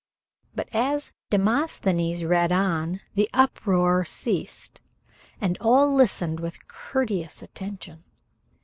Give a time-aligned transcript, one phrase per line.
[0.55, 4.81] But as Demosthenes read on the uproar ceased,
[5.39, 8.05] and all listened with courteous attention.